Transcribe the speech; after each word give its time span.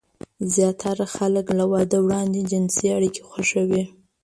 زياتره 0.53 1.05
خلک 1.15 1.45
له 1.59 1.65
واده 1.71 1.97
وړاندې 2.01 2.47
جنسي 2.51 2.87
اړيکې 2.97 3.21
خوښوي. 3.29 3.83